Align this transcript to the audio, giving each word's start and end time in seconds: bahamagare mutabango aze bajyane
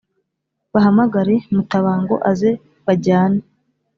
bahamagare 0.73 1.35
mutabango 1.53 2.15
aze 2.31 2.51
bajyane 2.85 3.41